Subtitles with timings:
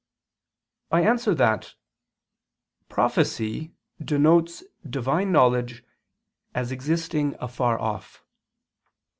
[0.91, 1.75] I answer that,
[2.89, 5.83] Prophecy denotes Divine knowledge
[6.55, 8.23] as existing afar off.